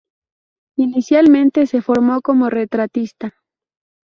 Inicialmente 0.77 1.67
se 1.67 1.83
formó 1.83 2.21
como 2.23 2.49
retratista. 2.49 3.35